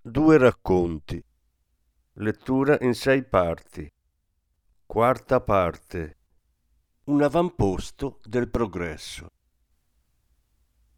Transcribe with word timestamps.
Due 0.00 0.38
racconti. 0.38 1.22
Lettura 2.14 2.78
in 2.82 2.94
sei 2.94 3.24
parti. 3.24 3.92
Quarta 4.86 5.40
parte. 5.40 6.16
Un 7.04 7.20
avamposto 7.22 8.20
del 8.24 8.48
progresso. 8.48 9.32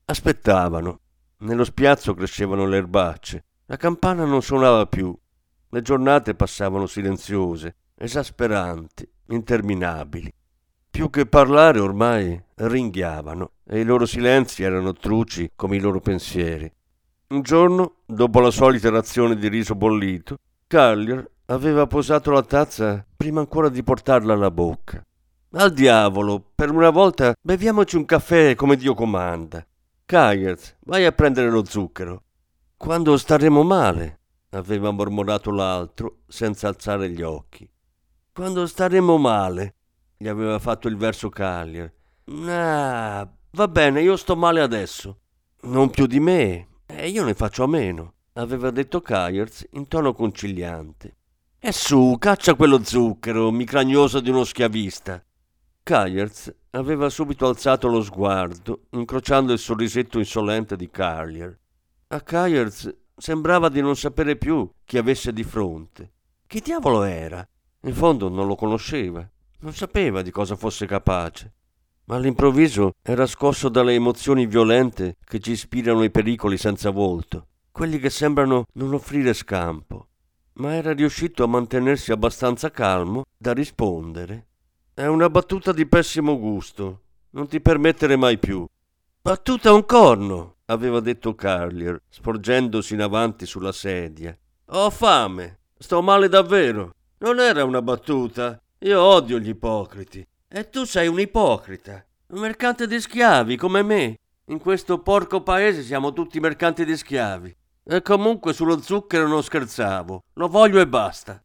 Aspettavano. 0.05 1.01
Nello 1.39 1.65
spiazzo 1.65 2.13
crescevano 2.13 2.67
le 2.67 2.77
erbacce. 2.77 3.45
La 3.65 3.77
campana 3.77 4.27
non 4.27 4.43
suonava 4.43 4.87
più. 4.87 5.19
Le 5.71 5.83
giornate 5.83 6.35
passavano 6.35 6.87
silenziose, 6.87 7.77
esasperanti, 7.95 9.11
interminabili. 9.29 10.33
Più 10.91 11.09
che 11.09 11.25
parlare 11.25 11.81
ormai 11.81 12.41
ringhiavano 12.55 13.53
e 13.65 13.81
i 13.81 13.85
loro 13.85 14.05
silenzi 14.05 14.63
erano 14.63 14.93
truci 14.93 15.53
come 15.57 15.77
i 15.77 15.81
loro 15.81 16.01
pensieri. 16.01 16.71
Un 17.33 17.43
giorno, 17.43 17.99
dopo 18.07 18.41
la 18.41 18.51
solita 18.51 18.91
razione 18.91 19.37
di 19.37 19.47
riso 19.47 19.77
bollito, 19.77 20.39
Carlier 20.67 21.31
aveva 21.47 21.87
posato 21.87 22.33
la 22.33 22.43
tazza 22.43 23.07
prima 23.17 23.39
ancora 23.39 23.69
di 23.69 23.85
portarla 23.85 24.33
alla 24.33 24.51
bocca. 24.51 25.01
Al 25.53 25.73
diavolo, 25.73 26.45
per 26.53 26.73
una 26.73 26.91
volta 26.91 27.33
beviamoci 27.41 27.95
un 27.95 28.05
caffè 28.05 28.57
come 28.57 28.75
Dio 28.75 28.95
comanda. 28.95 29.65
Kayers, 30.07 30.79
vai 30.87 31.05
a 31.05 31.13
prendere 31.13 31.51
lo 31.51 31.65
zucchero. 31.65 32.25
Quando 32.77 33.17
staremo 33.17 33.63
male, 33.63 34.19
aveva 34.51 34.91
mormorato 34.91 35.53
l'altro 35.53 36.23
senza 36.27 36.67
alzare 36.67 37.11
gli 37.11 37.23
occhi. 37.23 37.69
Quando 38.33 38.67
staremo 38.67 39.19
male, 39.19 39.77
gli 40.17 40.27
aveva 40.27 40.59
fatto 40.59 40.89
il 40.89 40.97
verso 40.97 41.29
Carlier. 41.29 41.93
Ah, 42.49 43.29
va 43.53 43.69
bene, 43.69 44.03
io 44.03 44.17
sto 44.17 44.35
male 44.35 44.61
adesso. 44.61 45.21
Non 45.63 45.91
più 45.91 46.07
di 46.07 46.19
me, 46.19 46.70
e 47.01 47.09
io 47.09 47.25
ne 47.25 47.33
faccio 47.33 47.65
a 47.65 47.67
meno, 47.67 48.13
aveva 48.35 48.71
detto 48.71 49.01
Kyers 49.01 49.67
in 49.73 49.89
tono 49.89 50.13
conciliante. 50.13 51.17
E 51.59 51.73
su, 51.73 52.17
caccia 52.19 52.55
quello 52.55 52.85
zucchero, 52.85 53.51
micragnoso 53.51 54.21
di 54.21 54.29
uno 54.29 54.45
schiavista. 54.45 55.25
Kyers 55.83 56.55
aveva 56.71 57.09
subito 57.09 57.47
alzato 57.47 57.89
lo 57.89 58.03
sguardo, 58.03 58.83
incrociando 58.91 59.53
il 59.53 59.59
sorrisetto 59.59 60.19
insolente 60.19 60.77
di 60.77 60.91
Carlier. 60.91 61.59
A 62.09 62.21
Kyers 62.21 62.95
sembrava 63.17 63.71
di 63.71 63.81
non 63.81 63.97
sapere 63.97 64.37
più 64.37 64.71
chi 64.85 64.99
avesse 64.99 65.33
di 65.33 65.43
fronte. 65.43 66.13
Chi 66.47 66.61
diavolo 66.61 67.03
era? 67.05 67.47
In 67.83 67.95
fondo 67.95 68.29
non 68.29 68.47
lo 68.47 68.57
conosceva, 68.57 69.27
non 69.61 69.73
sapeva 69.73 70.21
di 70.21 70.31
cosa 70.31 70.55
fosse 70.55 70.85
capace 70.85 71.55
ma 72.11 72.17
all'improvviso 72.17 72.95
era 73.03 73.25
scosso 73.25 73.69
dalle 73.69 73.95
emozioni 73.95 74.45
violente 74.47 75.17
che 75.25 75.39
ci 75.39 75.53
ispirano 75.53 76.03
i 76.03 76.11
pericoli 76.11 76.57
senza 76.57 76.91
volto, 76.91 77.47
quelli 77.71 78.01
che 78.01 78.11
sembrano 78.11 78.67
non 78.75 78.95
offrire 78.95 79.33
scampo, 79.33 80.09
ma 80.55 80.75
era 80.75 80.93
riuscito 80.93 81.45
a 81.45 81.47
mantenersi 81.47 82.11
abbastanza 82.11 82.73
calmo 82.73 83.27
da 83.39 83.53
rispondere. 83.53 84.49
È 84.93 85.07
una 85.07 85.31
battuta 85.31 85.71
di 85.71 85.87
pessimo 85.87 86.37
gusto, 86.37 87.03
non 87.31 87.47
ti 87.47 87.61
permettere 87.61 88.17
mai 88.17 88.39
più. 88.39 88.67
Battuta 89.23 89.73
un 89.73 89.87
corno, 89.87 90.57
aveva 90.65 90.99
detto 90.99 91.37
Carlier, 91.37 92.03
sporgendosi 92.09 92.95
in 92.95 93.03
avanti 93.03 93.47
sulla 93.47 93.71
sedia. 93.71 94.37
Ho 94.73 94.91
fame, 94.91 95.61
sto 95.79 96.03
male 96.03 96.29
davvero. 96.29 96.93
Non 97.19 97.39
era 97.39 97.63
una 97.63 97.83
battuta. 97.83 98.61
Io 98.81 99.01
odio 99.01 99.39
gli 99.39 99.51
ipocriti. 99.51 100.27
E 100.53 100.69
tu 100.69 100.85
sei 100.85 101.07
un 101.07 101.21
ipocrita, 101.21 102.05
un 102.31 102.41
mercante 102.41 102.89
di 102.89 103.01
schiavi 103.01 103.57
come 103.57 103.83
me. 103.83 104.17
In 104.47 104.59
questo 104.59 104.99
porco 104.99 105.45
paese 105.45 105.85
siamo 105.85 106.13
tutti 106.13 106.41
mercanti 106.41 106.85
di 106.85 106.97
schiavi. 106.97 107.57
E 107.85 108.03
comunque 108.03 108.53
sullo 108.53 108.83
zucchero 108.83 109.29
non 109.29 109.45
scherzavo, 109.45 110.25
lo 110.33 110.49
voglio 110.49 110.81
e 110.81 110.89
basta. 110.89 111.41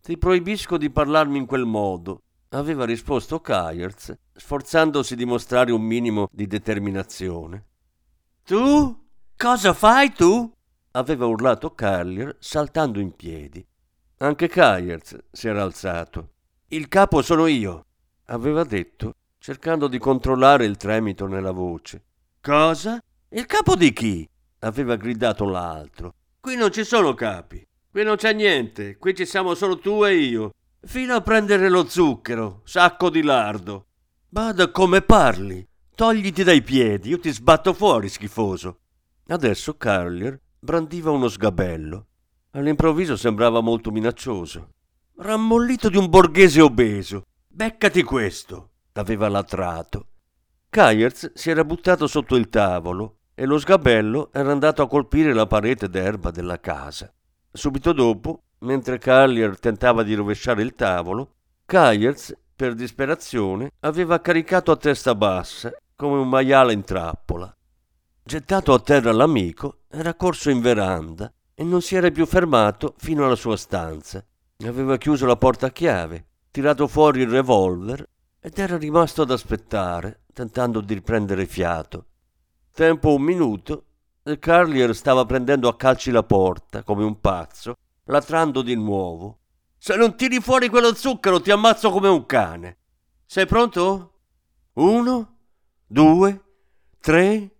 Ti 0.00 0.16
proibisco 0.16 0.76
di 0.76 0.90
parlarmi 0.90 1.38
in 1.38 1.46
quel 1.46 1.64
modo, 1.64 2.22
aveva 2.50 2.84
risposto 2.84 3.40
Kyers, 3.40 4.16
sforzandosi 4.32 5.16
di 5.16 5.24
mostrare 5.24 5.72
un 5.72 5.82
minimo 5.82 6.28
di 6.30 6.46
determinazione. 6.46 7.64
Tu? 8.44 9.08
Cosa 9.36 9.72
fai 9.72 10.12
tu? 10.12 10.48
aveva 10.92 11.26
urlato 11.26 11.74
Carlier 11.74 12.36
saltando 12.38 13.00
in 13.00 13.16
piedi. 13.16 13.66
Anche 14.18 14.48
Kyers 14.48 15.18
si 15.32 15.48
era 15.48 15.64
alzato. 15.64 16.34
Il 16.68 16.86
capo 16.86 17.22
sono 17.22 17.46
io, 17.48 17.86
aveva 18.30 18.64
detto, 18.64 19.14
cercando 19.38 19.88
di 19.88 19.98
controllare 19.98 20.64
il 20.64 20.76
tremito 20.76 21.26
nella 21.26 21.52
voce. 21.52 22.02
Cosa? 22.40 23.00
Il 23.28 23.46
capo 23.46 23.76
di 23.76 23.92
chi? 23.92 24.28
aveva 24.62 24.96
gridato 24.96 25.46
l'altro. 25.46 26.14
Qui 26.40 26.54
non 26.54 26.70
ci 26.70 26.84
sono 26.84 27.14
capi. 27.14 27.66
Qui 27.90 28.04
non 28.04 28.16
c'è 28.16 28.32
niente. 28.32 28.98
Qui 28.98 29.14
ci 29.14 29.24
siamo 29.24 29.54
solo 29.54 29.78
tu 29.78 30.04
e 30.04 30.16
io. 30.16 30.52
Fino 30.82 31.14
a 31.14 31.20
prendere 31.20 31.68
lo 31.68 31.86
zucchero, 31.86 32.60
sacco 32.64 33.10
di 33.10 33.22
lardo. 33.22 33.86
Bada 34.28 34.70
come 34.70 35.00
parli. 35.02 35.66
Togliti 35.94 36.42
dai 36.42 36.62
piedi, 36.62 37.10
io 37.10 37.18
ti 37.18 37.30
sbatto 37.30 37.72
fuori, 37.72 38.08
schifoso. 38.08 38.80
Adesso 39.28 39.76
Carlier 39.76 40.38
brandiva 40.58 41.10
uno 41.10 41.28
sgabello. 41.28 42.06
All'improvviso 42.52 43.16
sembrava 43.16 43.60
molto 43.60 43.90
minaccioso. 43.90 44.72
Rammollito 45.16 45.88
di 45.88 45.96
un 45.96 46.08
borghese 46.08 46.60
obeso. 46.60 47.24
Beccati 47.52 48.04
questo, 48.04 48.70
aveva 48.92 49.28
latrato. 49.28 50.06
Kyers 50.70 51.32
si 51.34 51.50
era 51.50 51.64
buttato 51.64 52.06
sotto 52.06 52.36
il 52.36 52.48
tavolo 52.48 53.16
e 53.34 53.44
lo 53.44 53.58
sgabello 53.58 54.30
era 54.32 54.52
andato 54.52 54.82
a 54.82 54.86
colpire 54.86 55.34
la 55.34 55.48
parete 55.48 55.88
d'erba 55.88 56.30
della 56.30 56.60
casa. 56.60 57.12
Subito 57.50 57.92
dopo, 57.92 58.44
mentre 58.60 58.98
Carlier 58.98 59.58
tentava 59.58 60.04
di 60.04 60.14
rovesciare 60.14 60.62
il 60.62 60.76
tavolo, 60.76 61.34
Kyers, 61.66 62.34
per 62.54 62.74
disperazione, 62.74 63.72
aveva 63.80 64.20
caricato 64.20 64.70
a 64.70 64.76
testa 64.76 65.16
bassa, 65.16 65.72
come 65.96 66.18
un 66.18 66.28
maiale 66.28 66.72
in 66.72 66.84
trappola. 66.84 67.52
Gettato 68.22 68.72
a 68.72 68.78
terra 68.78 69.10
l'amico, 69.10 69.80
era 69.88 70.14
corso 70.14 70.50
in 70.50 70.60
veranda 70.60 71.30
e 71.52 71.64
non 71.64 71.82
si 71.82 71.96
era 71.96 72.12
più 72.12 72.26
fermato 72.26 72.94
fino 72.96 73.26
alla 73.26 73.34
sua 73.34 73.56
stanza. 73.56 74.24
Aveva 74.64 74.96
chiuso 74.98 75.26
la 75.26 75.36
porta 75.36 75.66
a 75.66 75.70
chiave 75.70 76.26
tirato 76.50 76.86
fuori 76.88 77.20
il 77.20 77.28
revolver 77.28 78.08
ed 78.40 78.58
era 78.58 78.76
rimasto 78.76 79.22
ad 79.22 79.30
aspettare, 79.30 80.24
tentando 80.32 80.80
di 80.80 80.94
riprendere 80.94 81.46
fiato. 81.46 82.06
Tempo 82.72 83.14
un 83.14 83.22
minuto 83.22 83.84
e 84.22 84.38
Carlier 84.38 84.94
stava 84.94 85.24
prendendo 85.24 85.68
a 85.68 85.76
calci 85.76 86.10
la 86.10 86.22
porta, 86.22 86.82
come 86.82 87.04
un 87.04 87.20
pazzo, 87.20 87.74
latrando 88.04 88.62
di 88.62 88.74
nuovo. 88.74 89.38
Se 89.76 89.96
non 89.96 90.16
tiri 90.16 90.40
fuori 90.40 90.68
quello 90.68 90.94
zucchero 90.94 91.40
ti 91.40 91.50
ammazzo 91.50 91.90
come 91.90 92.08
un 92.08 92.26
cane. 92.26 92.78
Sei 93.26 93.46
pronto? 93.46 94.20
Uno, 94.74 95.36
due, 95.86 96.44
tre. 97.00 97.56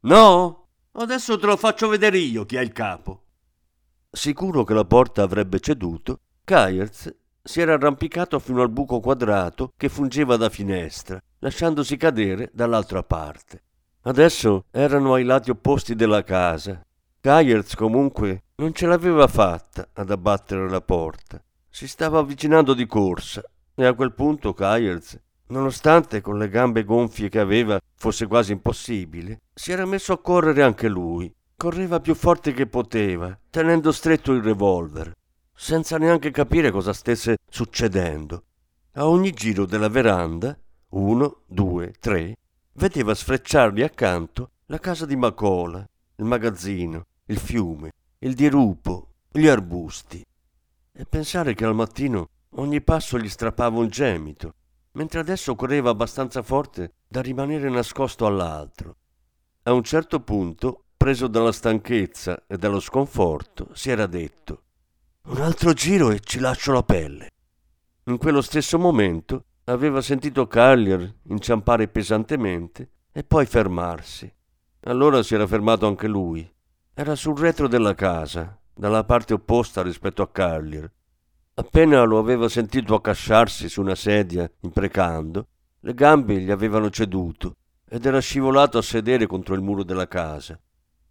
No? 0.00 0.68
Adesso 0.92 1.38
te 1.38 1.46
lo 1.46 1.56
faccio 1.56 1.88
vedere 1.88 2.18
io 2.18 2.44
chi 2.44 2.56
è 2.56 2.60
il 2.60 2.72
capo. 2.72 3.22
Sicuro 4.10 4.64
che 4.64 4.74
la 4.74 4.84
porta 4.84 5.22
avrebbe 5.22 5.58
ceduto, 5.58 6.20
Kyers 6.44 7.12
si 7.46 7.60
era 7.60 7.74
arrampicato 7.74 8.38
fino 8.38 8.62
al 8.62 8.70
buco 8.70 9.00
quadrato 9.00 9.72
che 9.76 9.90
fungeva 9.90 10.36
da 10.36 10.48
finestra, 10.48 11.20
lasciandosi 11.40 11.98
cadere 11.98 12.50
dall'altra 12.54 13.02
parte. 13.02 13.62
Adesso 14.04 14.64
erano 14.70 15.12
ai 15.12 15.24
lati 15.24 15.50
opposti 15.50 15.94
della 15.94 16.24
casa. 16.24 16.80
Geyerz 17.20 17.74
comunque 17.74 18.44
non 18.56 18.72
ce 18.72 18.86
l'aveva 18.86 19.26
fatta 19.26 19.88
ad 19.92 20.10
abbattere 20.10 20.68
la 20.70 20.80
porta. 20.80 21.42
Si 21.68 21.86
stava 21.86 22.18
avvicinando 22.18 22.72
di 22.72 22.86
corsa 22.86 23.42
e 23.74 23.84
a 23.84 23.92
quel 23.92 24.14
punto 24.14 24.54
Geyerz, 24.56 25.18
nonostante 25.48 26.22
con 26.22 26.38
le 26.38 26.48
gambe 26.48 26.82
gonfie 26.82 27.28
che 27.28 27.40
aveva 27.40 27.78
fosse 27.94 28.26
quasi 28.26 28.52
impossibile, 28.52 29.42
si 29.52 29.70
era 29.70 29.84
messo 29.84 30.14
a 30.14 30.18
correre 30.18 30.62
anche 30.62 30.88
lui. 30.88 31.30
Correva 31.56 32.00
più 32.00 32.14
forte 32.14 32.52
che 32.52 32.66
poteva, 32.66 33.38
tenendo 33.50 33.92
stretto 33.92 34.32
il 34.32 34.42
revolver 34.42 35.12
senza 35.54 35.96
neanche 35.98 36.30
capire 36.30 36.70
cosa 36.70 36.92
stesse 36.92 37.38
succedendo. 37.48 38.44
A 38.94 39.08
ogni 39.08 39.32
giro 39.32 39.66
della 39.66 39.88
veranda, 39.88 40.56
uno, 40.90 41.42
due, 41.46 41.92
tre, 41.98 42.36
vedeva 42.74 43.14
sfrecciargli 43.14 43.82
accanto 43.82 44.50
la 44.66 44.78
casa 44.78 45.06
di 45.06 45.16
Macola, 45.16 45.86
il 46.16 46.24
magazzino, 46.24 47.06
il 47.26 47.38
fiume, 47.38 47.92
il 48.18 48.34
dirupo, 48.34 49.08
gli 49.30 49.46
arbusti. 49.46 50.24
E 50.92 51.04
pensare 51.06 51.54
che 51.54 51.64
al 51.64 51.74
mattino 51.74 52.28
ogni 52.56 52.80
passo 52.80 53.18
gli 53.18 53.28
strappava 53.28 53.78
un 53.78 53.88
gemito, 53.88 54.54
mentre 54.92 55.20
adesso 55.20 55.54
correva 55.54 55.90
abbastanza 55.90 56.42
forte 56.42 56.92
da 57.08 57.20
rimanere 57.20 57.68
nascosto 57.68 58.26
all'altro. 58.26 58.96
A 59.64 59.72
un 59.72 59.82
certo 59.82 60.20
punto, 60.20 60.84
preso 60.96 61.26
dalla 61.26 61.52
stanchezza 61.52 62.44
e 62.46 62.56
dallo 62.56 62.80
sconforto, 62.80 63.68
si 63.72 63.90
era 63.90 64.06
detto 64.06 64.62
un 65.26 65.40
altro 65.40 65.72
giro 65.72 66.10
e 66.10 66.20
ci 66.20 66.38
lascio 66.38 66.72
la 66.72 66.82
pelle. 66.82 67.30
In 68.04 68.18
quello 68.18 68.42
stesso 68.42 68.78
momento 68.78 69.44
aveva 69.64 70.02
sentito 70.02 70.46
Carlier 70.46 71.20
inciampare 71.28 71.88
pesantemente 71.88 72.90
e 73.10 73.24
poi 73.24 73.46
fermarsi. 73.46 74.30
Allora 74.82 75.22
si 75.22 75.34
era 75.34 75.46
fermato 75.46 75.86
anche 75.86 76.06
lui. 76.06 76.48
Era 76.92 77.14
sul 77.14 77.38
retro 77.38 77.68
della 77.68 77.94
casa, 77.94 78.60
dalla 78.74 79.04
parte 79.04 79.32
opposta 79.32 79.82
rispetto 79.82 80.20
a 80.20 80.30
Carlier. 80.30 80.92
Appena 81.54 82.02
lo 82.02 82.18
aveva 82.18 82.48
sentito 82.48 82.94
accasciarsi 82.94 83.68
su 83.68 83.80
una 83.80 83.94
sedia, 83.94 84.50
imprecando, 84.60 85.46
le 85.80 85.94
gambe 85.94 86.38
gli 86.40 86.50
avevano 86.50 86.90
ceduto 86.90 87.56
ed 87.88 88.04
era 88.04 88.18
scivolato 88.18 88.76
a 88.76 88.82
sedere 88.82 89.26
contro 89.26 89.54
il 89.54 89.62
muro 89.62 89.84
della 89.84 90.08
casa. 90.08 90.60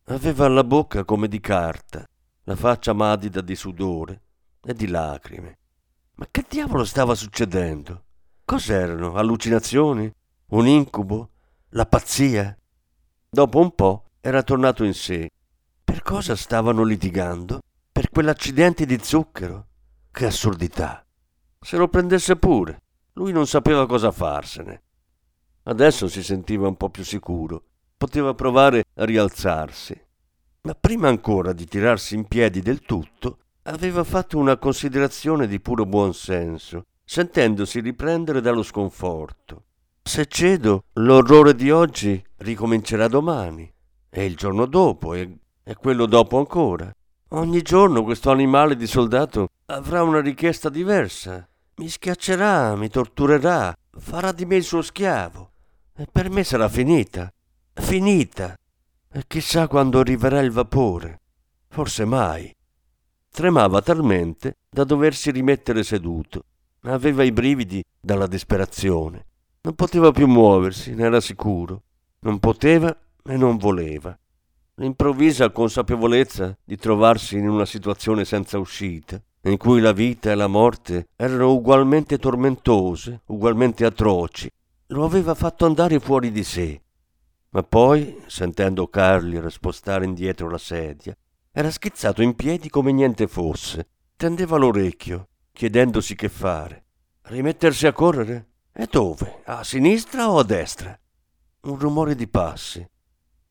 Aveva 0.06 0.48
la 0.50 0.63
bocca 0.63 1.04
come 1.04 1.27
di 1.27 1.39
carta, 1.39 2.06
la 2.45 2.56
faccia 2.56 2.94
madida 2.94 3.42
di 3.42 3.56
sudore 3.56 4.22
e 4.63 4.74
di 4.74 4.88
lacrime. 4.88 5.57
Ma 6.16 6.28
che 6.30 6.45
diavolo 6.48 6.84
stava 6.84 7.16
succedendo? 7.16 8.04
Cos'erano? 8.45 9.16
Allucinazioni? 9.16 10.12
Un 10.48 10.68
incubo? 10.68 11.30
La 11.69 11.86
pazzia? 11.86 12.56
Dopo 13.30 13.60
un 13.60 13.74
po' 13.74 14.10
era 14.22 14.44
tornato 14.44 14.84
in 14.84 14.94
sé. 14.94 15.30
Per 15.84 16.01
cosa 16.01 16.36
stavano 16.36 16.84
litigando? 16.84 17.62
Per 17.92 18.10
quell'accidente 18.10 18.86
di 18.86 19.00
zucchero? 19.01 19.68
Che 20.12 20.25
assurdità! 20.25 21.06
Se 21.60 21.78
lo 21.78 21.88
prendesse 21.88 22.36
pure. 22.36 22.81
Lui 23.13 23.31
non 23.31 23.48
sapeva 23.48 23.88
cosa 23.88 24.12
farsene. 24.12 24.81
Adesso 25.63 26.07
si 26.07 26.22
sentiva 26.22 26.68
un 26.68 26.75
po' 26.75 26.89
più 26.89 27.04
sicuro. 27.04 27.63
Poteva 27.96 28.34
provare 28.34 28.84
a 28.96 29.06
rialzarsi. 29.06 30.00
Ma 30.65 30.75
prima 30.80 31.10
ancora 31.10 31.51
di 31.51 31.65
tirarsi 31.65 32.15
in 32.15 32.25
piedi 32.25 32.62
del 32.62 32.83
tutto, 32.83 33.39
aveva 33.63 34.06
fatto 34.06 34.38
una 34.38 34.56
considerazione 34.56 35.45
di 35.45 35.60
puro 35.60 35.86
buon 35.86 36.13
senso, 36.13 36.86
sentendosi 37.04 37.81
riprendere 37.81 38.39
dallo 38.39 38.63
sconforto. 38.63 39.63
Se 40.01 40.25
cedo, 40.25 40.86
l'orrore 40.94 41.54
di 41.54 41.69
oggi 41.69 42.24
ricomincerà 42.38 43.10
domani, 43.10 43.69
e 44.10 44.24
il 44.24 44.38
giorno 44.38 44.65
dopo, 44.65 45.13
e, 45.13 45.38
e 45.65 45.75
quello 45.75 46.06
dopo 46.06 46.38
ancora. 46.38 46.89
Ogni 47.31 47.62
giorno 47.62 48.04
questo 48.04 48.31
animale 48.31 48.77
di 48.77 48.88
soldato 48.88 49.50
avrà 49.65 50.01
una 50.01 50.21
richiesta 50.21 50.69
diversa. 50.69 51.45
Mi 51.75 51.89
schiaccerà, 51.89 52.74
mi 52.77 52.88
torturerà, 52.88 53.75
farà 53.98 54.31
di 54.31 54.45
me 54.45 54.56
il 54.56 54.63
suo 54.63 54.81
schiavo. 54.81 55.51
E 55.94 56.07
per 56.10 56.30
me 56.30 56.45
sarà 56.45 56.69
finita. 56.69 57.30
Finita. 57.74 58.56
Chissà 59.27 59.68
quando 59.68 60.00
arriverà 60.00 60.39
il 60.39 60.50
vapore. 60.50 61.21
Forse 61.68 62.04
mai. 62.04 62.51
Tremava 63.30 63.81
talmente 63.81 64.57
da 64.69 64.83
doversi 64.83 65.30
rimettere 65.30 65.83
seduto. 65.83 66.45
Aveva 66.81 67.24
i 67.24 67.31
brividi 67.31 67.83
dalla 68.00 68.25
disperazione. 68.25 69.25
Non 69.62 69.75
poteva 69.75 70.12
più 70.12 70.27
muoversi, 70.27 70.95
ne 70.95 71.06
era 71.06 71.21
sicuro. 71.21 71.83
Non 72.21 72.39
poteva 72.39 72.95
e 73.24 73.38
non 73.38 73.57
voleva. 73.57 74.18
L'improvvisa 74.75 75.51
consapevolezza 75.51 76.57
di 76.63 76.75
trovarsi 76.77 77.38
in 77.38 77.48
una 77.48 77.65
situazione 77.65 78.25
senza 78.25 78.57
uscita, 78.57 79.21
in 79.44 79.57
cui 79.57 79.80
la 79.80 79.92
vita 79.94 80.31
e 80.31 80.36
la 80.36 80.48
morte 80.48 81.10
erano 81.15 81.51
ugualmente 81.54 82.18
tormentose, 82.18 83.21
ugualmente 83.27 83.86
atroci, 83.86 84.50
lo 84.88 85.06
aveva 85.06 85.36
fatto 85.36 85.65
andare 85.65 86.00
fuori 86.00 86.31
di 86.31 86.44
sé. 86.44 86.83
Ma 87.54 87.62
poi, 87.62 88.24
sentendo 88.26 88.88
Carlier 88.88 89.52
spostare 89.52 90.06
indietro 90.06 90.50
la 90.50 90.58
sedia, 90.58 91.16
era 91.52 91.70
schizzato 91.70 92.24
in 92.24 92.36
piedi 92.36 92.68
come 92.68 92.92
niente 92.92 93.28
fosse. 93.28 93.90
Tendeva 94.16 94.58
l'orecchio, 94.58 95.28
chiedendosi 95.52 96.16
che 96.16 96.30
fare. 96.30 96.84
Rimettersi 97.22 97.86
a 97.86 97.94
correre? 97.94 98.48
E 98.74 98.88
dove? 98.90 99.42
A 99.46 99.64
sinistra 99.64 100.32
o 100.32 100.40
a 100.40 100.44
destra? 100.44 101.00
Un 101.62 101.78
rumore 101.78 102.16
di 102.16 102.28
passi. 102.28 102.84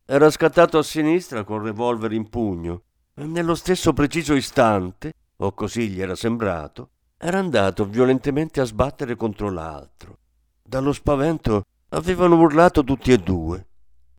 Era 0.05 0.31
scattato 0.31 0.79
a 0.79 0.83
sinistra 0.83 1.45
col 1.45 1.63
revolver 1.63 2.11
in 2.11 2.29
pugno 2.29 2.83
e 3.15 3.25
nello 3.25 3.55
stesso 3.55 3.93
preciso 3.93 4.35
istante, 4.35 5.13
o 5.37 5.53
così 5.53 5.89
gli 5.89 6.03
era 6.03 6.17
sembrato, 6.17 6.91
era 7.17 7.39
andato 7.39 7.85
violentemente 7.85 8.61
a 8.61 8.65
sbattere 8.65 9.15
contro 9.15 9.49
l'altro. 9.49 10.19
Dallo 10.61 10.93
spavento 10.93 11.63
avevano 11.91 12.37
urlato 12.37 12.83
tutti 12.83 13.13
e 13.13 13.19
due. 13.19 13.67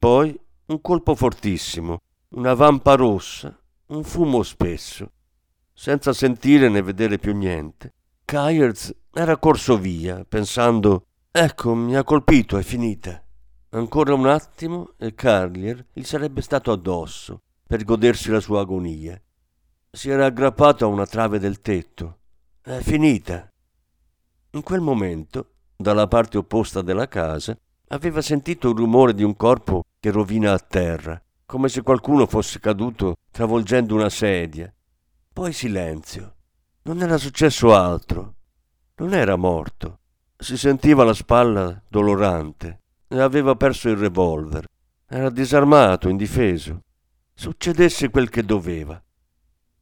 Poi 0.03 0.38
un 0.65 0.81
colpo 0.81 1.15
fortissimo, 1.15 2.01
una 2.31 2.53
vampa 2.55 2.95
rossa 2.95 3.57
un 3.85 4.03
fumo 4.03 4.44
spesso. 4.44 5.09
Senza 5.71 6.11
sentire 6.11 6.67
né 6.67 6.81
vedere 6.81 7.17
più 7.17 7.33
niente, 7.33 7.94
Kyers 8.25 8.94
era 9.13 9.38
corso 9.38 9.77
via, 9.77 10.25
pensando 10.25 11.05
Ecco, 11.31 11.73
mi 11.73 11.95
ha 11.95 12.03
colpito, 12.03 12.57
è 12.57 12.63
finita. 12.63 13.23
Ancora 13.69 14.13
un 14.13 14.27
attimo 14.27 14.91
e 14.97 15.13
Carlier 15.13 15.85
gli 15.94 16.03
sarebbe 16.03 16.41
stato 16.41 16.73
addosso 16.73 17.44
per 17.65 17.85
godersi 17.85 18.29
la 18.29 18.41
sua 18.41 18.59
agonia. 18.59 19.17
Si 19.89 20.09
era 20.09 20.25
aggrappato 20.25 20.83
a 20.83 20.89
una 20.89 21.05
trave 21.05 21.39
del 21.39 21.61
tetto. 21.61 22.17
È 22.61 22.79
finita. 22.81 23.47
In 24.51 24.63
quel 24.63 24.81
momento, 24.81 25.51
dalla 25.77 26.09
parte 26.09 26.38
opposta 26.38 26.81
della 26.81 27.07
casa, 27.07 27.57
aveva 27.93 28.21
sentito 28.21 28.69
il 28.69 28.75
rumore 28.75 29.13
di 29.13 29.23
un 29.23 29.35
corpo 29.35 29.83
che 29.99 30.11
rovina 30.11 30.51
a 30.51 30.59
terra 30.59 31.21
come 31.53 31.69
se 31.69 31.83
qualcuno 31.83 32.25
fosse 32.25 32.59
caduto 32.59 33.17
travolgendo 33.29 33.93
una 33.93 34.09
sedia. 34.09 34.73
Poi 35.31 35.53
silenzio. 35.53 36.35
Non 36.83 37.01
era 37.03 37.17
successo 37.17 37.75
altro. 37.75 38.33
Non 38.95 39.13
era 39.13 39.35
morto. 39.35 39.99
Si 40.35 40.57
sentiva 40.57 41.03
la 41.03 41.13
spalla 41.13 41.79
dolorante 41.88 42.79
e 43.07 43.19
aveva 43.19 43.55
perso 43.55 43.89
il 43.89 43.97
revolver. 43.97 44.65
Era 45.07 45.29
disarmato, 45.29 46.09
indifeso. 46.09 46.81
Succedesse 47.35 48.09
quel 48.09 48.29
che 48.29 48.43
doveva. 48.43 49.00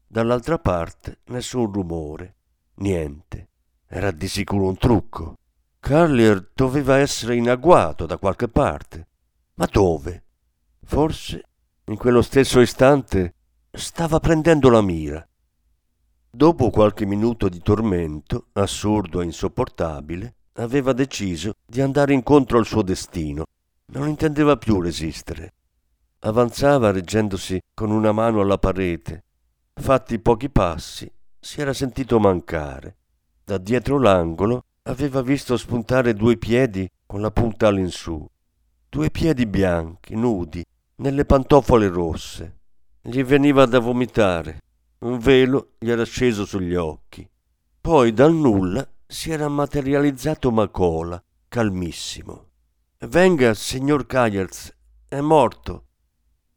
Dall'altra 0.05 0.57
parte 0.57 1.19
nessun 1.27 1.71
rumore, 1.71 2.35
niente. 2.75 3.47
Era 3.87 4.11
di 4.11 4.27
sicuro 4.27 4.67
un 4.67 4.77
trucco. 4.77 5.37
Carlier 5.81 6.51
doveva 6.53 6.97
essere 6.99 7.35
in 7.35 7.49
agguato 7.49 8.05
da 8.05 8.17
qualche 8.17 8.47
parte. 8.47 9.07
Ma 9.55 9.65
dove? 9.65 10.23
Forse 10.85 11.43
in 11.85 11.97
quello 11.97 12.21
stesso 12.21 12.61
istante 12.61 13.33
stava 13.71 14.19
prendendo 14.19 14.69
la 14.69 14.81
mira. 14.81 15.27
Dopo 16.29 16.69
qualche 16.69 17.05
minuto 17.05 17.49
di 17.49 17.61
tormento, 17.61 18.49
assurdo 18.53 19.21
e 19.21 19.25
insopportabile, 19.25 20.35
aveva 20.53 20.93
deciso 20.93 21.55
di 21.65 21.81
andare 21.81 22.13
incontro 22.13 22.59
al 22.59 22.67
suo 22.67 22.83
destino. 22.83 23.45
Non 23.87 24.07
intendeva 24.07 24.57
più 24.57 24.79
resistere. 24.79 25.53
Avanzava 26.19 26.91
reggendosi 26.91 27.59
con 27.73 27.89
una 27.89 28.11
mano 28.11 28.39
alla 28.39 28.59
parete. 28.59 29.23
Fatti 29.73 30.19
pochi 30.19 30.49
passi, 30.49 31.11
si 31.39 31.59
era 31.59 31.73
sentito 31.73 32.19
mancare. 32.19 32.97
Da 33.43 33.57
dietro 33.57 33.97
l'angolo 33.97 34.65
aveva 34.83 35.21
visto 35.21 35.57
spuntare 35.57 36.13
due 36.13 36.37
piedi 36.37 36.89
con 37.05 37.21
la 37.21 37.31
punta 37.31 37.67
all'insù. 37.67 38.25
Due 38.89 39.11
piedi 39.11 39.45
bianchi, 39.45 40.15
nudi, 40.15 40.65
nelle 40.95 41.25
pantofole 41.25 41.87
rosse. 41.87 42.59
Gli 43.01 43.23
veniva 43.23 43.65
da 43.65 43.79
vomitare. 43.79 44.59
Un 44.99 45.19
velo 45.19 45.73
gli 45.77 45.89
era 45.89 46.03
sceso 46.03 46.45
sugli 46.45 46.75
occhi. 46.75 47.27
Poi 47.79 48.13
dal 48.13 48.33
nulla 48.33 48.87
si 49.05 49.31
era 49.31 49.47
materializzato 49.47 50.51
Macola, 50.51 51.21
calmissimo. 51.47 52.49
Venga, 52.99 53.53
signor 53.53 54.05
Kayerz, 54.05 54.75
è 55.07 55.19
morto. 55.21 55.85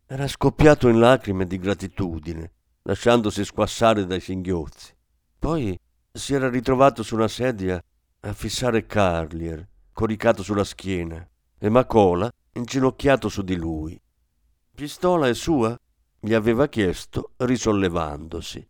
Era 0.07 0.29
scoppiato 0.29 0.89
in 0.89 0.99
lacrime 0.99 1.47
di 1.47 1.59
gratitudine, 1.59 2.53
lasciandosi 2.83 3.45
squassare 3.45 4.05
dai 4.05 4.21
singhiozzi. 4.21 4.95
Poi 5.39 5.79
si 6.13 6.35
era 6.35 6.51
ritrovato 6.51 7.03
su 7.03 7.15
una 7.15 7.29
sedia 7.29 7.83
a 8.25 8.33
fissare 8.33 8.87
Carlier, 8.87 9.67
coricato 9.93 10.43
sulla 10.43 10.65
schiena, 10.65 11.27
e 11.59 11.69
Macola 11.69 12.31
inginocchiato 12.53 13.29
su 13.29 13.43
di 13.43 13.57
lui. 13.57 14.01
Pistola 14.75 15.29
è 15.29 15.35
sua? 15.35 15.79
gli 16.19 16.33
aveva 16.33 16.69
chiesto, 16.69 17.33
risollevandosi. 17.37 18.67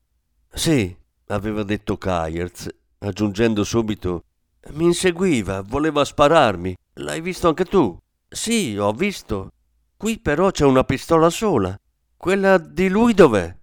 Sì, 0.52 0.96
aveva 1.28 1.62
detto 1.62 1.96
Kayerz, 1.96 2.68
aggiungendo 2.98 3.62
subito 3.62 4.24
mi 4.72 4.84
inseguiva, 4.84 5.60
voleva 5.62 6.04
spararmi. 6.04 6.74
L'hai 6.94 7.20
visto 7.20 7.48
anche 7.48 7.64
tu? 7.64 7.96
Sì, 8.28 8.76
ho 8.78 8.92
visto. 8.92 9.50
Qui 9.96 10.18
però 10.18 10.50
c'è 10.50 10.64
una 10.64 10.84
pistola 10.84 11.30
sola. 11.30 11.78
Quella 12.16 12.58
di 12.58 12.88
lui 12.88 13.12
dov'è? 13.12 13.54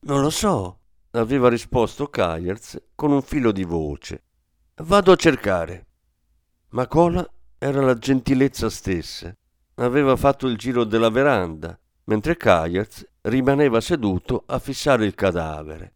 Non 0.00 0.20
lo 0.20 0.30
so. 0.30 0.78
aveva 1.12 1.48
risposto 1.48 2.08
Kayers 2.08 2.80
con 2.94 3.10
un 3.10 3.22
filo 3.22 3.52
di 3.52 3.64
voce. 3.64 4.22
Vado 4.82 5.12
a 5.12 5.16
cercare. 5.16 5.86
Ma 6.70 6.86
Cola 6.86 7.28
era 7.58 7.82
la 7.82 7.98
gentilezza 7.98 8.70
stessa. 8.70 9.34
Aveva 9.74 10.16
fatto 10.16 10.46
il 10.46 10.56
giro 10.56 10.84
della 10.84 11.10
veranda, 11.10 11.78
mentre 12.04 12.38
Kayers 12.38 13.06
rimaneva 13.22 13.82
seduto 13.82 14.44
a 14.46 14.58
fissare 14.58 15.04
il 15.04 15.14
cadavere. 15.14 15.94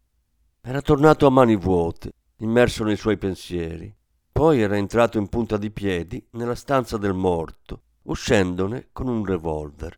Era 0.61 0.81
tornato 0.81 1.25
a 1.25 1.31
mani 1.31 1.55
vuote, 1.55 2.11
immerso 2.37 2.83
nei 2.83 2.95
suoi 2.95 3.17
pensieri. 3.17 3.91
Poi 4.31 4.61
era 4.61 4.77
entrato 4.77 5.17
in 5.17 5.29
punta 5.29 5.57
di 5.57 5.71
piedi 5.71 6.23
nella 6.31 6.55
stanza 6.55 6.97
del 6.97 7.13
morto, 7.13 7.81
uscendone 8.03 8.89
con 8.91 9.07
un 9.07 9.25
revolver. 9.25 9.97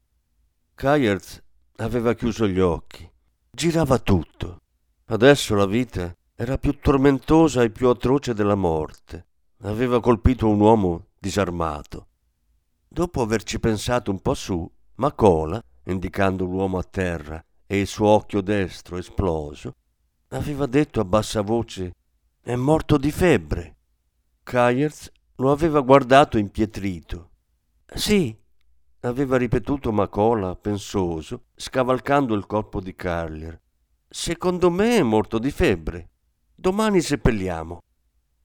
Kayers 0.76 1.44
aveva 1.78 2.14
chiuso 2.14 2.48
gli 2.48 2.60
occhi. 2.60 3.10
Girava 3.52 4.00
tutto. 4.00 4.62
Adesso 5.08 5.56
la 5.56 5.66
vita 5.66 6.16
era 6.40 6.60
più 6.60 6.78
tormentosa 6.80 7.64
e 7.64 7.72
più 7.72 7.88
atroce 7.88 8.36
della 8.36 8.54
morte. 8.54 9.26
Aveva 9.62 10.00
colpito 10.00 10.48
un 10.48 10.60
uomo 10.60 11.08
disarmato. 11.18 12.10
Dopo 12.88 13.24
averci 13.24 13.60
pensato 13.60 14.12
un 14.12 14.20
po' 14.20 14.36
su, 14.36 14.72
Macola, 14.98 15.60
indicando 15.86 16.46
l'uomo 16.46 16.78
a 16.78 16.84
terra 16.84 17.44
e 17.66 17.80
il 17.80 17.88
suo 17.88 18.10
occhio 18.10 18.42
destro 18.42 18.98
esploso, 18.98 19.78
aveva 20.30 20.68
detto 20.68 21.00
a 21.00 21.06
bassa 21.06 21.42
voce 21.42 21.96
è 22.40 22.56
morto 22.56 22.98
di 22.98 23.12
febbre. 23.12 23.78
Kayers 24.44 25.12
lo 25.38 25.52
aveva 25.52 25.82
guardato 25.82 26.38
impietrito. 26.38 27.32
Sì, 27.96 28.38
aveva 29.00 29.38
ripetuto 29.38 29.92
Macola, 29.92 30.56
pensoso, 30.56 31.46
scavalcando 31.56 32.36
il 32.36 32.46
corpo 32.46 32.80
di 32.80 32.94
Carlier. 32.94 33.60
Secondo 34.08 34.70
me 34.70 34.98
è 34.98 35.04
morto 35.04 35.40
di 35.40 35.50
febbre. 35.50 36.10
Domani 36.60 37.02
seppelliamo. 37.02 37.84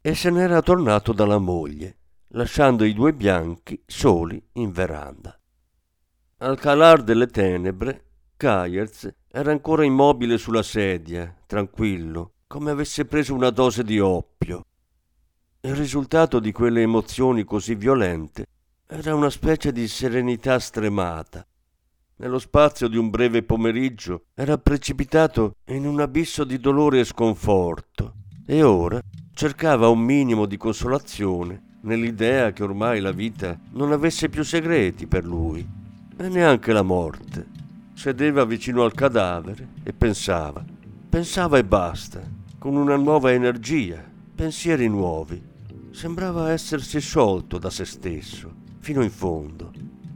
E 0.02 0.14
se 0.14 0.28
n'era 0.28 0.60
tornato 0.60 1.14
dalla 1.14 1.38
moglie, 1.38 1.96
lasciando 2.32 2.84
i 2.84 2.92
due 2.92 3.14
bianchi 3.14 3.82
soli 3.86 4.40
in 4.56 4.70
veranda. 4.70 5.34
Al 6.38 6.58
calar 6.58 7.02
delle 7.02 7.28
tenebre, 7.28 8.04
Kayers 8.36 9.10
era 9.30 9.50
ancora 9.50 9.84
immobile 9.84 10.36
sulla 10.36 10.62
sedia, 10.62 11.34
tranquillo, 11.46 12.32
come 12.46 12.70
avesse 12.70 13.06
preso 13.06 13.32
una 13.32 13.48
dose 13.48 13.82
di 13.82 13.98
oppio. 13.98 14.66
Il 15.62 15.74
risultato 15.74 16.38
di 16.38 16.52
quelle 16.52 16.82
emozioni 16.82 17.44
così 17.44 17.74
violente 17.76 18.44
era 18.86 19.14
una 19.14 19.30
specie 19.30 19.72
di 19.72 19.88
serenità 19.88 20.58
stremata. 20.58 21.46
Nello 22.22 22.38
spazio 22.38 22.86
di 22.86 22.96
un 22.96 23.10
breve 23.10 23.42
pomeriggio 23.42 24.26
era 24.34 24.56
precipitato 24.56 25.56
in 25.70 25.84
un 25.84 25.98
abisso 25.98 26.44
di 26.44 26.60
dolore 26.60 27.00
e 27.00 27.04
sconforto 27.04 28.14
e 28.46 28.62
ora 28.62 29.00
cercava 29.34 29.88
un 29.88 29.98
minimo 29.98 30.46
di 30.46 30.56
consolazione 30.56 31.78
nell'idea 31.80 32.52
che 32.52 32.62
ormai 32.62 33.00
la 33.00 33.10
vita 33.10 33.58
non 33.72 33.90
avesse 33.90 34.28
più 34.28 34.44
segreti 34.44 35.08
per 35.08 35.24
lui 35.24 35.68
e 36.16 36.28
neanche 36.28 36.72
la 36.72 36.82
morte. 36.82 37.44
Sedeva 37.92 38.44
vicino 38.44 38.84
al 38.84 38.94
cadavere 38.94 39.70
e 39.82 39.92
pensava, 39.92 40.64
pensava 41.08 41.58
e 41.58 41.64
basta, 41.64 42.22
con 42.56 42.76
una 42.76 42.94
nuova 42.94 43.32
energia, 43.32 44.00
pensieri 44.32 44.86
nuovi. 44.86 45.42
Sembrava 45.90 46.52
essersi 46.52 47.00
sciolto 47.00 47.58
da 47.58 47.68
se 47.68 47.84
stesso, 47.84 48.54
fino 48.78 49.02
in 49.02 49.10
fondo. 49.10 49.72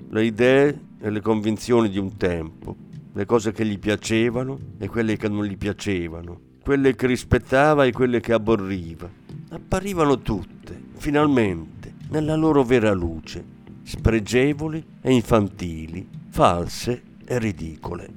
Le 0.09 0.25
idee 0.25 0.86
e 0.99 1.11
le 1.11 1.21
convinzioni 1.21 1.89
di 1.89 1.99
un 1.99 2.17
tempo, 2.17 2.77
le 3.13 3.25
cose 3.25 3.53
che 3.53 3.65
gli 3.65 3.79
piacevano 3.79 4.59
e 4.79 4.89
quelle 4.89 5.17
che 5.17 5.29
non 5.29 5.45
gli 5.45 5.57
piacevano, 5.57 6.41
quelle 6.63 6.95
che 6.95 7.07
rispettava 7.07 7.85
e 7.85 7.93
quelle 7.93 8.21
che 8.21 8.33
aborriva, 8.33 9.09
apparivano 9.51 10.19
tutte, 10.19 10.81
finalmente, 10.97 11.95
nella 12.09 12.35
loro 12.35 12.63
vera 12.63 12.93
luce, 12.93 13.45
spregevoli 13.83 14.85
e 15.01 15.13
infantili, 15.13 16.07
false 16.29 17.03
e 17.25 17.39
ridicole. 17.39 18.09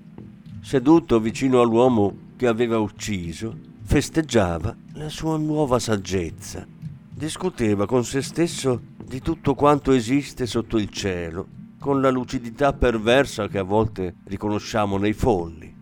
Seduto 0.61 1.19
vicino 1.19 1.61
all'uomo 1.61 2.27
che 2.35 2.47
aveva 2.47 2.79
ucciso, 2.79 3.55
festeggiava 3.83 4.75
la 4.93 5.09
sua 5.09 5.37
nuova 5.37 5.79
saggezza. 5.79 6.65
Discuteva 7.11 7.85
con 7.85 8.03
se 8.03 8.21
stesso 8.21 8.81
di 9.03 9.21
tutto 9.21 9.55
quanto 9.55 9.91
esiste 9.91 10.45
sotto 10.45 10.77
il 10.77 10.89
cielo, 10.89 11.47
con 11.79 12.01
la 12.01 12.09
lucidità 12.09 12.73
perversa 12.73 13.47
che 13.47 13.57
a 13.57 13.63
volte 13.63 14.15
riconosciamo 14.25 14.97
nei 14.97 15.13
folli. 15.13 15.73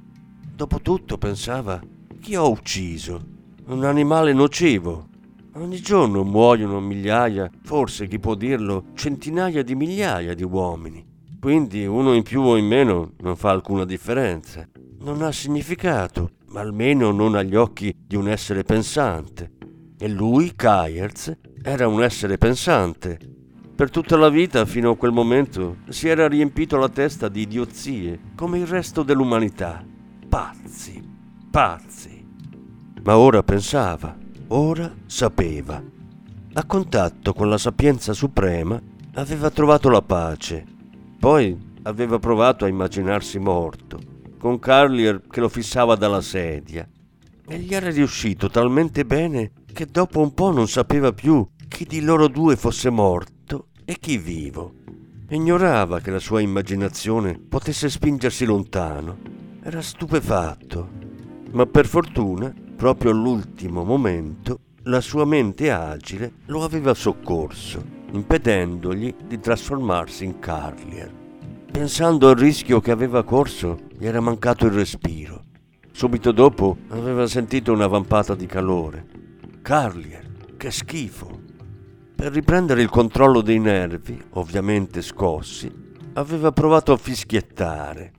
Dopotutto 0.55 1.17
pensava, 1.17 1.81
chi 2.21 2.35
ho 2.35 2.49
ucciso? 2.49 3.35
Un 3.65 3.83
animale 3.83 4.31
nocivo. 4.33 5.07
Ogni 5.53 5.79
giorno 5.79 6.23
muoiono 6.23 6.79
migliaia, 6.79 7.49
forse 7.63 8.07
chi 8.07 8.19
può 8.19 8.35
dirlo, 8.35 8.85
centinaia 8.93 9.63
di 9.63 9.75
migliaia 9.75 10.35
di 10.35 10.43
uomini. 10.43 11.03
Quindi 11.39 11.85
uno 11.85 12.13
in 12.13 12.23
più 12.23 12.41
o 12.41 12.57
in 12.57 12.65
meno 12.65 13.13
non 13.19 13.35
fa 13.35 13.49
alcuna 13.49 13.85
differenza. 13.85 14.67
Non 14.99 15.21
ha 15.21 15.31
significato, 15.31 16.31
ma 16.49 16.61
almeno 16.61 17.11
non 17.11 17.35
agli 17.35 17.55
occhi 17.55 17.95
di 18.05 18.15
un 18.15 18.27
essere 18.29 18.63
pensante. 18.63 19.51
E 19.97 20.07
lui, 20.07 20.53
Kayers, 20.55 21.37
era 21.63 21.87
un 21.87 22.03
essere 22.03 22.37
pensante. 22.37 23.17
Per 23.77 23.91
tutta 23.91 24.17
la 24.17 24.29
vita, 24.29 24.65
fino 24.65 24.89
a 24.89 24.97
quel 24.97 25.11
momento, 25.11 25.77
si 25.89 26.07
era 26.07 26.27
riempito 26.27 26.77
la 26.77 26.89
testa 26.89 27.27
di 27.29 27.41
idiozie, 27.41 28.19
come 28.33 28.57
il 28.57 28.65
resto 28.65 29.03
dell'umanità. 29.03 29.85
Pazzi, 30.27 30.99
pazzi. 31.51 32.25
Ma 33.03 33.17
ora 33.19 33.43
pensava, 33.43 34.17
ora 34.47 34.91
sapeva. 35.05 35.79
A 36.53 36.65
contatto 36.65 37.33
con 37.33 37.49
la 37.49 37.59
sapienza 37.59 38.13
suprema 38.13 38.81
aveva 39.13 39.51
trovato 39.51 39.89
la 39.89 40.01
pace. 40.01 40.65
Poi 41.19 41.55
aveva 41.83 42.17
provato 42.17 42.65
a 42.65 42.69
immaginarsi 42.69 43.37
morto, 43.37 43.99
con 44.39 44.57
Carlier 44.57 45.21
che 45.29 45.39
lo 45.39 45.49
fissava 45.49 45.93
dalla 45.93 46.21
sedia. 46.21 46.89
E 47.47 47.59
gli 47.59 47.75
era 47.75 47.91
riuscito 47.91 48.49
talmente 48.49 49.05
bene 49.05 49.51
che 49.71 49.85
dopo 49.85 50.19
un 50.19 50.33
po' 50.33 50.49
non 50.49 50.67
sapeva 50.67 51.13
più 51.13 51.47
chi 51.67 51.85
di 51.85 52.01
loro 52.01 52.27
due 52.27 52.55
fosse 52.55 52.89
morto 52.89 53.35
e 53.89 53.97
chi 53.97 54.17
vivo. 54.17 54.73
Ignorava 55.29 56.01
che 56.01 56.11
la 56.11 56.19
sua 56.19 56.41
immaginazione 56.41 57.39
potesse 57.39 57.89
spingersi 57.89 58.43
lontano. 58.43 59.17
Era 59.63 59.81
stupefatto. 59.81 60.89
Ma 61.51 61.65
per 61.65 61.87
fortuna, 61.87 62.53
proprio 62.75 63.11
all'ultimo 63.11 63.85
momento, 63.85 64.59
la 64.83 64.99
sua 64.99 65.23
mente 65.23 65.71
agile 65.71 66.33
lo 66.47 66.65
aveva 66.65 66.93
soccorso, 66.93 67.81
impedendogli 68.11 69.15
di 69.25 69.39
trasformarsi 69.39 70.25
in 70.25 70.39
Carlier. 70.39 71.09
Pensando 71.71 72.27
al 72.27 72.35
rischio 72.35 72.81
che 72.81 72.91
aveva 72.91 73.23
corso, 73.23 73.79
gli 73.97 74.05
era 74.05 74.19
mancato 74.19 74.65
il 74.65 74.73
respiro. 74.73 75.45
Subito 75.91 76.33
dopo 76.33 76.75
aveva 76.89 77.25
sentito 77.25 77.71
una 77.71 77.87
vampata 77.87 78.35
di 78.35 78.45
calore 78.47 79.05
Carlier, 79.61 80.55
che 80.57 80.71
schifo. 80.71 81.36
Per 82.17 82.31
riprendere 82.31 82.81
il 82.81 82.89
controllo 82.89 83.41
dei 83.41 83.59
nervi, 83.59 84.19
ovviamente 84.31 85.03
scossi, 85.03 85.71
aveva 86.13 86.51
provato 86.51 86.91
a 86.91 86.97
fischiettare. 86.97 88.11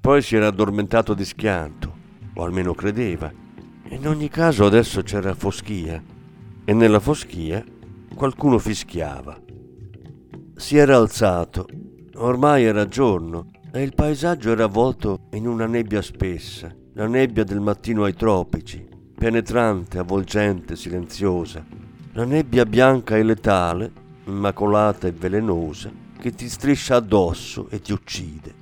Poi 0.00 0.22
si 0.22 0.36
era 0.36 0.46
addormentato 0.46 1.12
di 1.12 1.24
schianto, 1.24 1.92
o 2.34 2.44
almeno 2.44 2.72
credeva. 2.72 3.32
In 3.88 4.06
ogni 4.06 4.28
caso 4.28 4.64
adesso 4.64 5.02
c'era 5.02 5.34
foschia 5.34 6.00
e 6.64 6.72
nella 6.72 7.00
foschia 7.00 7.64
qualcuno 8.14 8.60
fischiava. 8.60 9.36
Si 10.54 10.76
era 10.76 10.96
alzato, 10.96 11.66
ormai 12.14 12.62
era 12.62 12.86
giorno 12.86 13.50
e 13.72 13.82
il 13.82 13.92
paesaggio 13.92 14.52
era 14.52 14.64
avvolto 14.64 15.26
in 15.32 15.48
una 15.48 15.66
nebbia 15.66 16.00
spessa, 16.00 16.72
la 16.92 17.08
nebbia 17.08 17.42
del 17.42 17.58
mattino 17.58 18.04
ai 18.04 18.14
tropici, 18.14 18.86
penetrante, 19.18 19.98
avvolgente, 19.98 20.76
silenziosa, 20.76 21.90
la 22.14 22.24
nebbia 22.24 22.66
bianca 22.66 23.16
e 23.16 23.22
letale, 23.22 23.90
immacolata 24.26 25.06
e 25.06 25.12
velenosa, 25.12 25.90
che 26.18 26.32
ti 26.32 26.46
striscia 26.46 26.96
addosso 26.96 27.68
e 27.70 27.80
ti 27.80 27.92
uccide. 27.92 28.54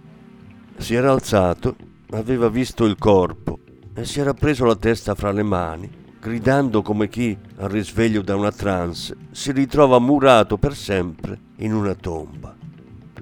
Si 0.77 0.95
era 0.95 1.11
alzato, 1.11 1.75
aveva 2.11 2.49
visto 2.49 2.85
il 2.85 2.97
corpo 2.97 3.59
e 3.93 4.05
si 4.05 4.21
era 4.21 4.35
preso 4.35 4.65
la 4.65 4.77
testa 4.77 5.17
fra 5.17 5.33
le 5.33 5.43
mani, 5.43 5.91
gridando 6.21 6.81
come 6.83 7.09
chi, 7.09 7.37
al 7.57 7.69
risveglio 7.69 8.23
da 8.23 8.37
una 8.37 8.53
trance, 8.53 9.17
si 9.33 9.51
ritrova 9.51 9.99
murato 9.99 10.57
per 10.57 10.77
sempre 10.77 11.39
in 11.57 11.75
una 11.75 11.95
tomba. 11.95 12.55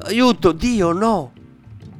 Aiuto, 0.00 0.52
Dio, 0.52 0.92
no! 0.92 1.32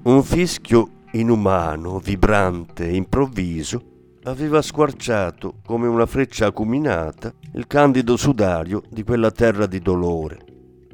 Un 0.02 0.23
fischio 0.23 0.90
inumano, 1.12 1.99
vibrante 1.99 2.88
e 2.88 2.94
improvviso 2.94 3.88
aveva 4.28 4.61
squarciato 4.61 5.61
come 5.64 5.87
una 5.87 6.06
freccia 6.06 6.47
acuminata 6.47 7.32
il 7.54 7.66
candido 7.66 8.16
sudario 8.16 8.82
di 8.90 9.02
quella 9.02 9.30
terra 9.30 9.66
di 9.66 9.80
dolore. 9.80 10.38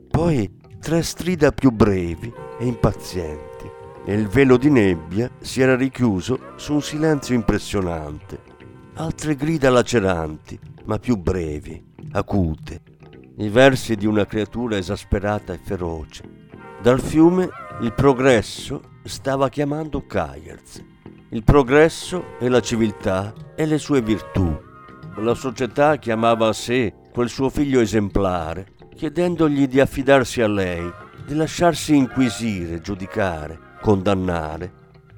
Poi 0.08 0.60
tre 0.80 1.02
strida 1.02 1.50
più 1.50 1.70
brevi 1.70 2.32
e 2.58 2.66
impazienti 2.66 3.70
e 4.06 4.14
il 4.14 4.28
velo 4.28 4.56
di 4.56 4.70
nebbia 4.70 5.30
si 5.40 5.60
era 5.60 5.74
richiuso 5.74 6.52
su 6.56 6.74
un 6.74 6.82
silenzio 6.82 7.34
impressionante. 7.34 8.52
altre 8.96 9.34
grida 9.34 9.70
laceranti, 9.70 10.56
ma 10.84 11.00
più 11.00 11.16
brevi, 11.16 11.82
acute, 12.12 12.80
i 13.38 13.48
versi 13.48 13.96
di 13.96 14.06
una 14.06 14.24
creatura 14.24 14.76
esasperata 14.76 15.52
e 15.52 15.58
feroce. 15.58 16.22
Dal 16.80 17.00
fiume 17.00 17.48
il 17.80 17.92
progresso 17.92 18.80
stava 19.02 19.48
chiamando 19.48 20.06
Kayerz. 20.06 20.93
Il 21.34 21.42
progresso 21.42 22.38
e 22.38 22.48
la 22.48 22.60
civiltà 22.60 23.32
e 23.56 23.66
le 23.66 23.78
sue 23.78 24.00
virtù. 24.00 24.56
La 25.16 25.34
società 25.34 25.96
chiamava 25.96 26.46
a 26.46 26.52
sé 26.52 26.94
quel 27.10 27.28
suo 27.28 27.50
figlio 27.50 27.80
esemplare, 27.80 28.68
chiedendogli 28.94 29.66
di 29.66 29.80
affidarsi 29.80 30.42
a 30.42 30.46
lei, 30.46 30.88
di 31.26 31.34
lasciarsi 31.34 31.96
inquisire, 31.96 32.80
giudicare, 32.80 33.58
condannare, 33.80 34.72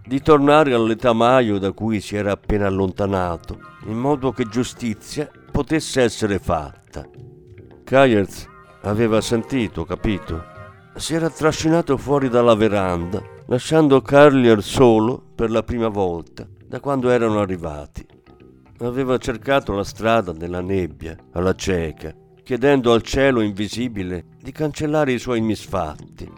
di 0.07 0.23
tornare 0.23 0.73
all'età 0.73 1.13
maio 1.13 1.59
da 1.59 1.73
cui 1.73 2.01
si 2.01 2.17
era 2.17 2.33
appena 2.33 2.67
allontanato, 2.67 3.59
in 3.85 3.99
modo 3.99 4.33
che 4.33 4.49
giustizia 4.49 5.31
potesse 5.53 6.01
essere 6.01 6.39
fatta. 6.39 7.07
Kayerz 7.85 8.49
aveva 8.85 9.21
sentito, 9.21 9.85
capito? 9.85 10.43
Si 10.95 11.15
era 11.15 11.29
trascinato 11.29 11.99
fuori 11.99 12.31
dalla 12.31 12.55
veranda, 12.55 13.23
lasciando 13.49 14.01
Carlier 14.01 14.63
solo 14.63 15.26
per 15.37 15.51
la 15.51 15.63
prima 15.63 15.89
volta 15.89 16.49
da 16.67 16.81
quando 16.81 17.11
erano 17.11 17.41
arrivati. 17.41 18.05
Aveva 18.79 19.19
cercato 19.19 19.75
la 19.75 19.85
strada 19.85 20.33
nella 20.33 20.63
nebbia, 20.63 21.15
alla 21.33 21.55
cieca, 21.55 22.15
chiedendo 22.43 22.93
al 22.93 23.03
cielo 23.03 23.43
invisibile 23.43 24.25
di 24.41 24.51
cancellare 24.51 25.13
i 25.13 25.19
suoi 25.19 25.43
misfatti. 25.43 26.29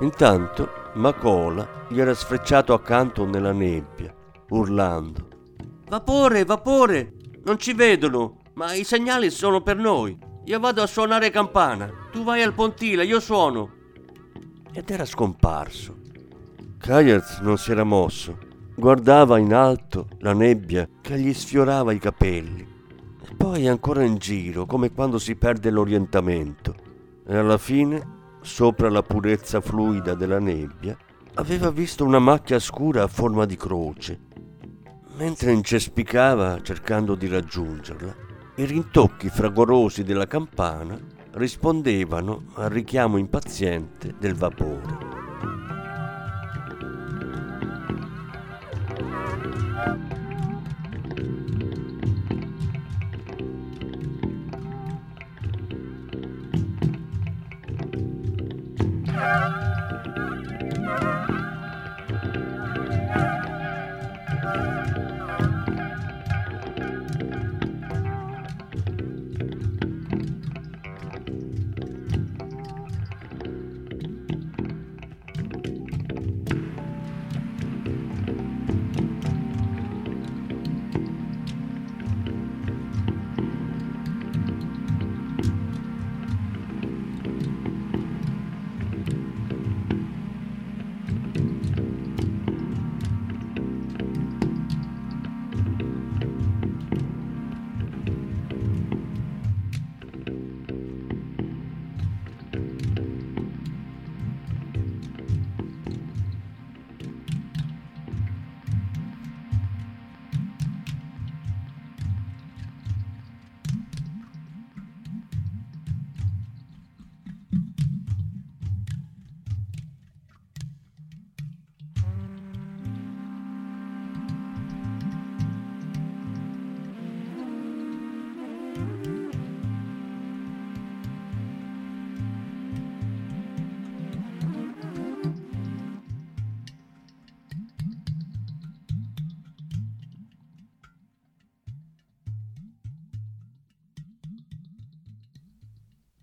Intanto 0.00 0.68
Macola 0.94 1.86
gli 1.88 2.00
era 2.00 2.14
sfrecciato 2.14 2.74
accanto 2.74 3.24
nella 3.24 3.52
nebbia, 3.52 4.12
urlando. 4.48 5.28
Vapore, 5.88 6.44
vapore! 6.44 7.12
Non 7.44 7.58
ci 7.58 7.74
vedono, 7.74 8.38
ma 8.54 8.74
i 8.74 8.82
segnali 8.82 9.30
sono 9.30 9.62
per 9.62 9.76
noi. 9.76 10.18
Io 10.46 10.58
vado 10.58 10.82
a 10.82 10.86
suonare 10.86 11.30
campana. 11.30 11.88
Tu 12.10 12.24
vai 12.24 12.42
al 12.42 12.54
pontile, 12.54 13.04
io 13.04 13.20
suono. 13.20 13.70
Ed 14.72 14.90
era 14.90 15.04
scomparso. 15.04 16.05
Kayert 16.78 17.40
non 17.40 17.58
si 17.58 17.70
era 17.70 17.84
mosso. 17.84 18.38
Guardava 18.74 19.38
in 19.38 19.54
alto 19.54 20.08
la 20.18 20.32
nebbia 20.32 20.88
che 21.00 21.18
gli 21.18 21.32
sfiorava 21.32 21.92
i 21.92 21.98
capelli. 21.98 22.66
E 23.22 23.34
poi 23.34 23.66
ancora 23.66 24.04
in 24.04 24.18
giro, 24.18 24.66
come 24.66 24.92
quando 24.92 25.18
si 25.18 25.34
perde 25.34 25.70
l'orientamento. 25.70 26.74
E 27.26 27.36
alla 27.36 27.58
fine, 27.58 28.14
sopra 28.42 28.88
la 28.90 29.02
purezza 29.02 29.60
fluida 29.60 30.14
della 30.14 30.38
nebbia, 30.38 30.96
aveva 31.34 31.70
visto 31.70 32.04
una 32.04 32.18
macchia 32.18 32.58
scura 32.58 33.02
a 33.02 33.08
forma 33.08 33.46
di 33.46 33.56
croce. 33.56 34.20
Mentre 35.16 35.52
incespicava 35.52 36.60
cercando 36.62 37.14
di 37.14 37.26
raggiungerla, 37.26 38.14
i 38.56 38.64
rintocchi 38.64 39.28
fragorosi 39.28 40.04
della 40.04 40.26
campana 40.26 40.98
rispondevano 41.32 42.44
al 42.54 42.70
richiamo 42.70 43.16
impaziente 43.16 44.14
del 44.18 44.34
vapore. 44.34 45.25
Bye. 49.76 50.15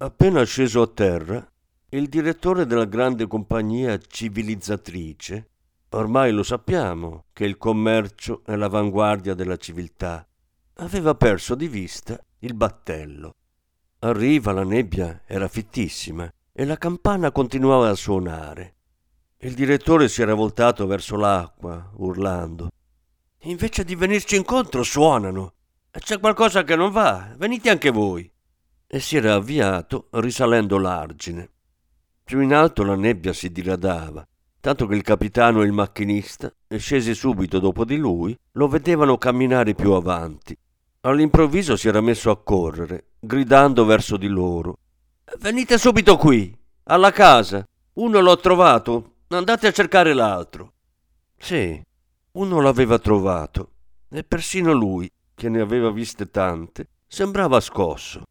Appena 0.04 0.44
sceso 0.44 0.82
a 0.82 0.88
terra, 0.88 1.50
il 1.92 2.10
direttore 2.10 2.66
della 2.66 2.84
grande 2.84 3.26
compagnia 3.26 3.98
civilizzatrice, 3.98 5.52
ormai 5.92 6.34
lo 6.34 6.44
sappiamo 6.44 7.28
che 7.32 7.46
il 7.46 7.56
commercio 7.56 8.42
è 8.44 8.58
l'avanguardia 8.58 9.34
della 9.34 9.56
civiltà, 9.56 10.28
aveva 10.80 11.16
perso 11.16 11.56
di 11.56 11.70
vista 11.70 12.22
il 12.40 12.54
battello. 12.54 13.36
A 14.00 14.12
riva 14.12 14.52
la 14.52 14.66
nebbia 14.66 15.22
era 15.26 15.48
fittissima 15.48 16.30
e 16.52 16.66
la 16.66 16.78
campana 16.78 17.32
continuava 17.32 17.88
a 17.88 17.96
suonare. 17.96 18.76
Il 19.38 19.54
direttore 19.54 20.10
si 20.10 20.22
era 20.22 20.34
voltato 20.34 20.86
verso 20.86 21.16
l'acqua, 21.16 21.92
urlando. 21.96 22.68
Invece 23.44 23.86
di 23.86 23.96
venirci 23.96 24.36
incontro 24.36 24.84
suonano. 24.84 25.54
C'è 25.92 26.20
qualcosa 26.20 26.66
che 26.66 26.76
non 26.76 26.92
va. 26.92 27.34
Venite 27.38 27.70
anche 27.70 27.90
voi 27.90 28.30
e 28.94 29.00
si 29.00 29.18
era 29.18 29.34
avviato 29.34 30.06
risalendo 30.12 30.78
l'argine. 30.78 31.50
Più 32.24 32.42
in 32.42 32.54
alto 32.54 32.84
la 32.84 32.94
nebbia 32.94 33.34
si 33.34 33.52
diradava, 33.52 34.24
tanto 34.60 34.86
che 34.86 34.94
il 34.94 35.02
capitano 35.02 35.64
e 35.64 35.66
il 35.66 35.72
macchinista, 35.72 36.54
scesi 36.78 37.16
subito 37.16 37.58
dopo 37.58 37.86
di 37.86 37.98
lui, 37.98 38.38
lo 38.52 38.68
vedevano 38.68 39.18
camminare 39.18 39.74
più 39.74 39.94
avanti. 39.94 40.56
All'improvviso 41.02 41.76
si 41.76 41.88
era 41.88 42.02
messo 42.02 42.30
a 42.30 42.38
correre, 42.38 43.14
gridando 43.20 43.84
verso 43.84 44.16
di 44.16 44.28
loro. 44.28 44.78
Venite 45.40 45.80
subito 45.80 46.16
qui, 46.16 46.56
alla 46.84 47.12
casa. 47.12 47.68
Uno 47.94 48.20
l'ho 48.20 48.38
trovato, 48.38 49.16
andate 49.30 49.66
a 49.66 49.72
cercare 49.72 50.14
l'altro. 50.14 50.74
Sì, 51.36 51.82
uno 52.34 52.62
l'aveva 52.62 53.00
trovato, 53.00 53.72
e 54.12 54.24
persino 54.24 54.72
lui, 54.72 55.12
che 55.34 55.50
ne 55.50 55.62
aveva 55.62 55.90
viste 55.90 56.30
tante, 56.30 56.90
sembrava 57.08 57.60
scosso. 57.60 58.26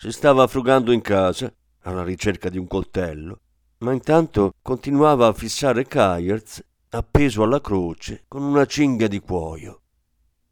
Si 0.00 0.12
stava 0.12 0.46
frugando 0.46 0.92
in 0.92 1.00
casa, 1.00 1.52
alla 1.80 2.04
ricerca 2.04 2.48
di 2.48 2.56
un 2.56 2.68
coltello, 2.68 3.40
ma 3.78 3.92
intanto 3.92 4.52
continuava 4.62 5.26
a 5.26 5.32
fissare 5.32 5.86
Kayerz 5.86 6.64
appeso 6.90 7.42
alla 7.42 7.60
croce 7.60 8.22
con 8.28 8.44
una 8.44 8.64
cinghia 8.64 9.08
di 9.08 9.18
cuoio. 9.18 9.80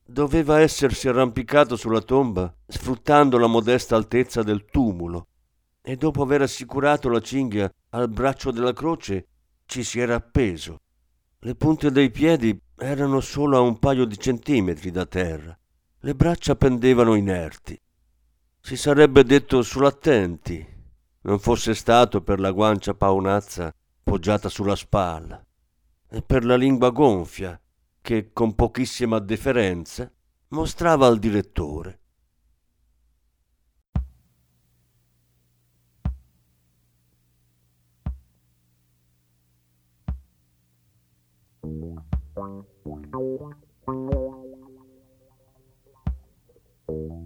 Doveva 0.05 0.59
essersi 0.59 1.07
arrampicato 1.07 1.77
sulla 1.77 2.01
tomba 2.01 2.53
sfruttando 2.67 3.39
la 3.39 3.47
modesta 3.47 3.95
altezza 3.95 4.43
del 4.43 4.65
tumulo 4.65 5.29
e 5.81 5.95
dopo 5.95 6.23
aver 6.23 6.43
assicurato 6.43 7.09
la 7.09 7.21
cinghia 7.21 7.71
al 7.91 8.09
braccio 8.09 8.51
della 8.51 8.73
croce 8.73 9.29
ci 9.65 9.85
si 9.85 10.01
era 10.01 10.17
appeso. 10.17 10.81
Le 11.39 11.55
punte 11.55 11.93
dei 11.93 12.11
piedi 12.11 12.61
erano 12.75 13.21
solo 13.21 13.59
a 13.59 13.61
un 13.61 13.79
paio 13.79 14.07
di 14.07 14.19
centimetri 14.19 14.91
da 14.91 15.07
terra. 15.07 15.57
Le 16.01 16.15
braccia 16.17 16.57
pendevano 16.57 17.15
inerti 17.15 17.81
si 18.67 18.77
sarebbe 18.77 19.23
detto 19.23 19.63
sull'attenti, 19.63 20.67
non 21.21 21.39
fosse 21.39 21.73
stato 21.73 22.21
per 22.21 22.41
la 22.41 22.51
guancia 22.51 22.95
paonazza 22.95 23.73
poggiata 24.03 24.49
sulla 24.49 24.75
spalla 24.75 25.41
e 26.11 26.21
per 26.21 26.45
la 26.45 26.57
lingua 26.57 26.91
gonfia 26.91 27.61
che 28.01 28.33
con 28.33 28.57
pochissima 28.57 29.21
deferenza 29.21 30.11
mostrava 30.49 31.07
al 31.07 31.21
direttore. 31.21 32.01
Thank 42.35 42.67
you. 46.89 47.26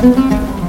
thank 0.00 0.54
you. 0.54 0.59